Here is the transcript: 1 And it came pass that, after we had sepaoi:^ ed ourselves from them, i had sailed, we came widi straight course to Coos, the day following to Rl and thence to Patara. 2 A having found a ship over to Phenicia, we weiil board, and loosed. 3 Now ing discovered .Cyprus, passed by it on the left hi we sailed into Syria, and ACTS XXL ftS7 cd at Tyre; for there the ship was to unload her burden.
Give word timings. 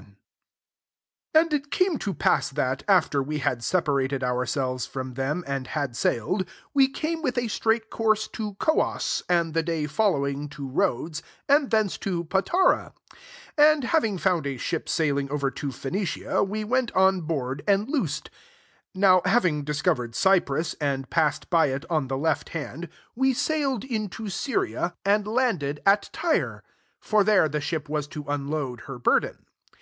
1 0.00 0.14
And 1.34 1.52
it 1.52 1.70
came 1.70 1.98
pass 1.98 2.48
that, 2.48 2.82
after 2.88 3.22
we 3.22 3.40
had 3.40 3.58
sepaoi:^ 3.58 4.10
ed 4.10 4.24
ourselves 4.24 4.86
from 4.86 5.12
them, 5.12 5.44
i 5.46 5.62
had 5.68 5.94
sailed, 5.94 6.46
we 6.72 6.88
came 6.88 7.22
widi 7.22 7.50
straight 7.50 7.90
course 7.90 8.26
to 8.28 8.54
Coos, 8.54 9.22
the 9.28 9.62
day 9.62 9.86
following 9.86 10.48
to 10.48 10.66
Rl 10.66 11.10
and 11.50 11.70
thence 11.70 11.98
to 11.98 12.24
Patara. 12.24 12.94
2 13.58 13.62
A 13.62 13.86
having 13.88 14.16
found 14.16 14.46
a 14.46 14.56
ship 14.56 14.88
over 14.98 15.50
to 15.50 15.68
Phenicia, 15.70 16.42
we 16.48 16.64
weiil 16.64 17.22
board, 17.26 17.62
and 17.68 17.86
loosed. 17.86 18.30
3 18.94 19.00
Now 19.02 19.20
ing 19.44 19.64
discovered 19.64 20.14
.Cyprus, 20.14 20.74
passed 21.10 21.50
by 21.50 21.66
it 21.66 21.84
on 21.90 22.08
the 22.08 22.16
left 22.16 22.48
hi 22.54 22.88
we 23.14 23.34
sailed 23.34 23.84
into 23.84 24.30
Syria, 24.30 24.94
and 25.04 25.26
ACTS 25.28 25.28
XXL 25.28 25.52
ftS7 25.52 25.58
cd 25.74 25.82
at 25.84 26.10
Tyre; 26.14 26.62
for 27.00 27.22
there 27.22 27.50
the 27.50 27.60
ship 27.60 27.90
was 27.90 28.06
to 28.06 28.24
unload 28.28 28.80
her 28.88 28.98
burden. 28.98 29.44